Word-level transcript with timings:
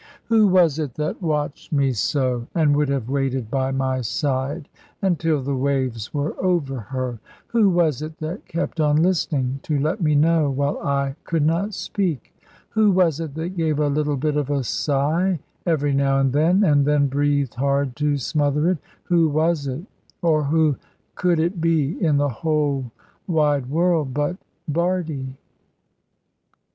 Who 0.29 0.47
was 0.47 0.79
it 0.79 0.95
that 0.95 1.21
watched 1.21 1.71
me 1.71 1.91
so, 1.91 2.47
and 2.55 2.75
would 2.75 2.89
have 2.89 3.07
waited 3.07 3.51
by 3.51 3.71
my 3.71 4.01
side, 4.01 4.67
until 4.99 5.43
the 5.43 5.55
waves 5.55 6.11
were 6.11 6.35
over 6.43 6.79
her? 6.79 7.19
Who 7.49 7.69
was 7.69 8.01
it 8.01 8.17
that 8.17 8.47
kept 8.47 8.79
on 8.79 8.95
listening, 9.03 9.59
to 9.61 9.77
let 9.77 10.01
me 10.01 10.15
know, 10.15 10.49
while 10.49 10.79
I 10.79 11.17
could 11.23 11.45
not 11.45 11.75
speak? 11.75 12.35
Who 12.69 12.89
was 12.89 13.19
it 13.19 13.35
that 13.35 13.49
gave 13.55 13.77
a 13.77 13.89
little 13.89 14.17
bit 14.17 14.37
of 14.37 14.49
a 14.49 14.63
sigh, 14.63 15.39
every 15.67 15.93
now 15.93 16.19
and 16.19 16.33
then, 16.33 16.63
and 16.63 16.83
then 16.83 17.05
breathed 17.05 17.53
hard 17.53 17.95
to 17.97 18.17
smother 18.17 18.71
it? 18.71 18.79
Who 19.03 19.29
was 19.29 19.67
it, 19.67 19.83
or 20.23 20.45
who 20.45 20.77
could 21.13 21.39
it 21.39 21.61
be, 21.61 22.03
in 22.03 22.17
the 22.17 22.27
whole 22.27 22.91
wide 23.27 23.69
world, 23.69 24.15
but 24.15 24.37
Bardie? 24.67 25.35